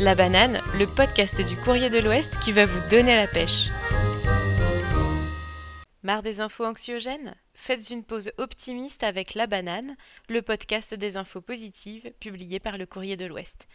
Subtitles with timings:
[0.00, 3.66] La Banane, le podcast du Courrier de l'Ouest qui va vous donner la pêche.
[6.04, 7.34] Marre des infos anxiogènes?
[7.52, 9.96] Faites une pause optimiste avec La Banane,
[10.28, 13.66] le podcast des infos positives publié par le Courrier de l'Ouest.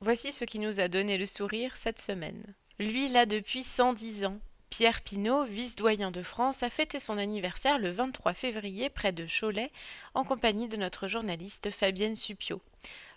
[0.00, 2.54] Voici ce qui nous a donné le sourire cette semaine.
[2.78, 4.38] Lui là depuis 110 ans.
[4.70, 9.72] Pierre Pinault, vice-doyen de France, a fêté son anniversaire le 23 février près de Cholet
[10.14, 12.62] en compagnie de notre journaliste Fabienne Supio.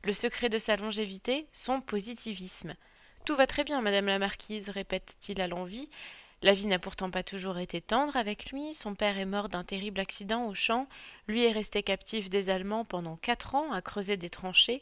[0.07, 2.75] Le secret de sa longévité, son positivisme.
[3.25, 5.89] Tout va très bien, madame la marquise, répète-t-il à l'envie.
[6.41, 8.73] La vie n'a pourtant pas toujours été tendre avec lui.
[8.73, 10.87] Son père est mort d'un terrible accident au champ.
[11.27, 14.81] Lui est resté captif des Allemands pendant quatre ans à creuser des tranchées.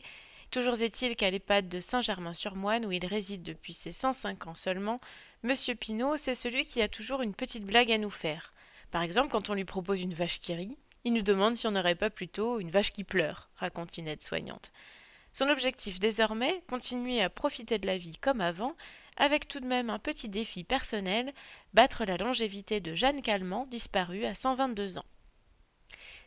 [0.51, 5.01] Toujours est-il qu'à l'EHPAD de Saint-Germain-sur-Moine, où il réside depuis ses 105 ans seulement,
[5.41, 8.53] Monsieur Pinault, c'est celui qui a toujours une petite blague à nous faire.
[8.91, 11.71] Par exemple, quand on lui propose une vache qui rit, il nous demande si on
[11.71, 14.71] n'aurait pas plutôt une vache qui pleure, raconte une aide-soignante.
[15.35, 18.73] Son objectif désormais, continuer à profiter de la vie comme avant,
[19.17, 21.33] avec tout de même un petit défi personnel,
[21.73, 25.05] battre la longévité de Jeanne Calment, disparue à 122 ans.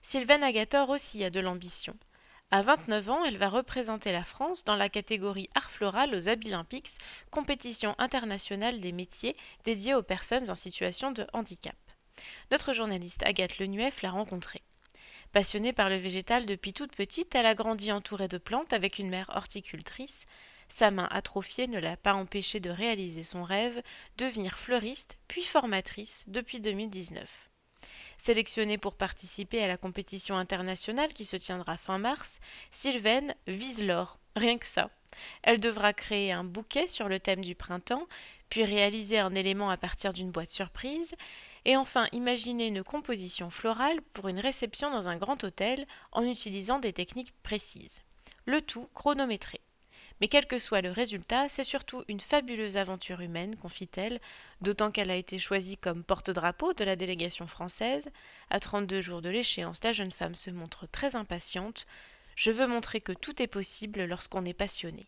[0.02, 1.96] Sylvaine Agator aussi a de l'ambition.
[2.50, 6.98] À 29 ans, elle va représenter la France dans la catégorie art floral aux Abilympics,
[7.30, 11.76] compétition internationale des métiers dédiée aux personnes en situation de handicap.
[12.50, 14.60] Notre journaliste Agathe Lenuef l'a rencontrée.
[15.32, 19.10] Passionnée par le végétal depuis toute petite, elle a grandi entourée de plantes avec une
[19.10, 20.26] mère horticultrice.
[20.68, 23.82] Sa main atrophiée ne l'a pas empêchée de réaliser son rêve,
[24.16, 27.48] devenir fleuriste, puis formatrice depuis 2019.
[28.18, 32.40] Sélectionnée pour participer à la compétition internationale qui se tiendra fin mars,
[32.70, 34.90] Sylvaine vise l'or, rien que ça.
[35.42, 38.06] Elle devra créer un bouquet sur le thème du printemps,
[38.50, 41.14] puis réaliser un élément à partir d'une boîte surprise,
[41.64, 46.78] et enfin imaginer une composition florale pour une réception dans un grand hôtel en utilisant
[46.78, 48.02] des techniques précises.
[48.46, 49.60] Le tout chronométré.
[50.20, 54.20] Mais quel que soit le résultat, c'est surtout une fabuleuse aventure humaine, confie-t-elle,
[54.60, 58.08] d'autant qu'elle a été choisie comme porte-drapeau de la délégation française.
[58.50, 61.86] À 32 jours de l'échéance, la jeune femme se montre très impatiente.
[62.34, 65.06] Je veux montrer que tout est possible lorsqu'on est passionné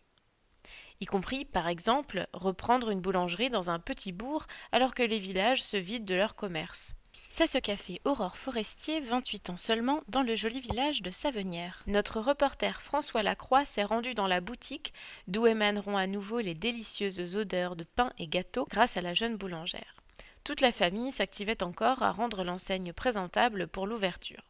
[1.01, 5.63] y compris, par exemple, reprendre une boulangerie dans un petit bourg alors que les villages
[5.63, 6.95] se vident de leur commerce.
[7.33, 11.81] C'est ce qu'a fait Aurore Forestier, 28 ans seulement, dans le joli village de Savenière.
[11.87, 14.93] Notre reporter François Lacroix s'est rendu dans la boutique,
[15.27, 19.37] d'où émaneront à nouveau les délicieuses odeurs de pain et gâteaux grâce à la jeune
[19.37, 20.01] boulangère.
[20.43, 24.43] Toute la famille s'activait encore à rendre l'enseigne présentable pour l'ouverture.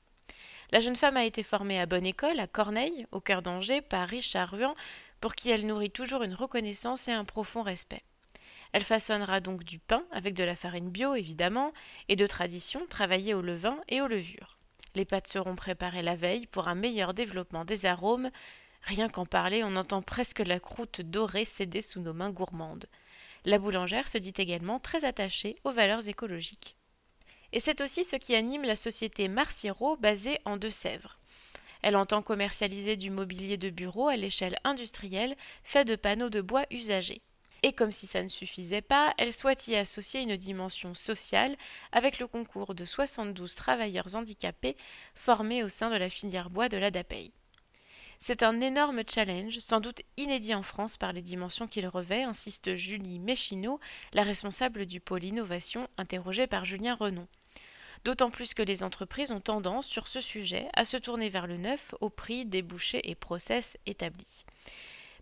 [0.72, 4.08] La jeune femme a été formée à bonne école, à Corneille, au cœur d'Angers, par
[4.08, 4.74] Richard Ruan,
[5.22, 8.04] pour qui elle nourrit toujours une reconnaissance et un profond respect.
[8.74, 11.74] Elle façonnera donc du pain avec de la farine bio évidemment
[12.10, 14.58] et de tradition travaillée au levain et aux levures.
[14.96, 18.30] Les pâtes seront préparées la veille pour un meilleur développement des arômes.
[18.82, 22.88] Rien qu'en parler, on entend presque la croûte dorée céder sous nos mains gourmandes.
[23.46, 26.76] La boulangère se dit également très attachée aux valeurs écologiques.
[27.54, 31.21] Et c'est aussi ce qui anime la société Marciro basée en Deux-Sèvres.
[31.82, 36.66] Elle entend commercialiser du mobilier de bureau à l'échelle industrielle fait de panneaux de bois
[36.72, 37.22] usagés.
[37.64, 41.56] Et comme si ça ne suffisait pas, elle souhaite y associer une dimension sociale
[41.92, 44.76] avec le concours de 72 travailleurs handicapés
[45.14, 47.32] formés au sein de la filière bois de la DAPEI.
[48.18, 52.76] C'est un énorme challenge, sans doute inédit en France par les dimensions qu'il revêt, insiste
[52.76, 53.80] Julie Méchineau,
[54.14, 57.28] la responsable du pôle innovation interrogée par Julien Renon
[58.04, 61.58] d'autant plus que les entreprises ont tendance, sur ce sujet, à se tourner vers le
[61.58, 62.64] neuf au prix des
[63.04, 64.46] et process établis.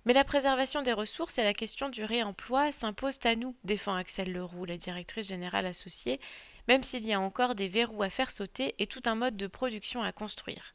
[0.06, 4.32] Mais la préservation des ressources et la question du réemploi s'imposent à nous, défend Axel
[4.32, 6.20] Leroux, la directrice générale associée,
[6.68, 9.48] même s'il y a encore des verrous à faire sauter et tout un mode de
[9.48, 10.74] production à construire.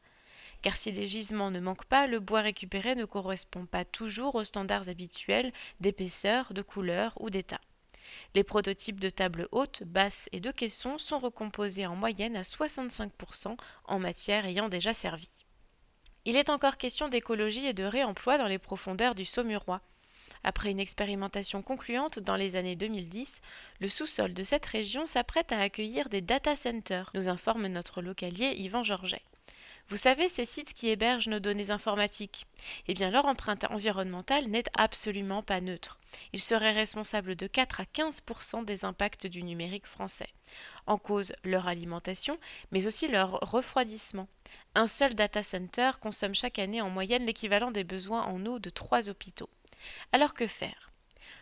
[0.63, 4.45] Car si les gisements ne manquent pas, le bois récupéré ne correspond pas toujours aux
[4.45, 7.61] standards habituels d'épaisseur, de couleur ou d'état.
[8.35, 13.57] Les prototypes de tables hautes, basses et de caissons sont recomposés en moyenne à 65%
[13.85, 15.29] en matière ayant déjà servi.
[16.25, 19.83] Il est encore question d'écologie et de réemploi dans les profondeurs du Saumurois.
[20.43, 23.41] Après une expérimentation concluante dans les années 2010,
[23.81, 28.55] le sous-sol de cette région s'apprête à accueillir des data centers, nous informe notre localier
[28.59, 29.23] Yvan Georget.
[29.91, 32.47] Vous savez, ces sites qui hébergent nos données informatiques,
[32.89, 36.01] eh bien leur empreinte environnementale n'est absolument pas neutre.
[36.33, 40.31] Ils seraient responsables de 4 à 15% des impacts du numérique français.
[40.87, 42.39] En cause leur alimentation,
[42.71, 44.29] mais aussi leur refroidissement.
[44.75, 48.71] Un seul data center consomme chaque année en moyenne l'équivalent des besoins en eau de
[48.71, 49.51] trois hôpitaux.
[50.13, 50.93] Alors que faire?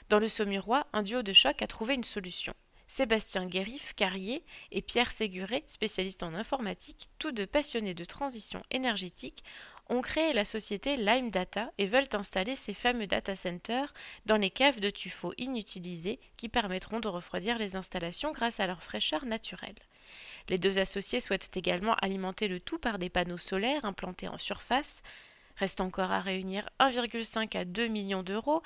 [0.08, 2.54] Dans le Saumurois, un duo de choc a trouvé une solution.
[2.92, 9.44] Sébastien Guérif, Carrier, et Pierre Séguré, spécialiste en informatique, tous deux passionnés de transition énergétique,
[9.88, 13.94] ont créé la société Lime Data et veulent installer ces fameux data centers
[14.26, 18.82] dans les caves de tuffeau inutilisées qui permettront de refroidir les installations grâce à leur
[18.82, 19.80] fraîcheur naturelle.
[20.50, 25.02] Les deux associés souhaitent également alimenter le tout par des panneaux solaires implantés en surface.
[25.56, 28.62] Reste encore à réunir 1,5 à 2 millions d'euros,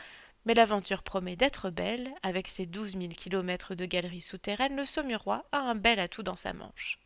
[0.47, 2.11] mais l'aventure promet d'être belle.
[2.23, 6.37] Avec ses 12 000 km de galeries souterraines, le Saumurois a un bel atout dans
[6.37, 6.99] sa manche.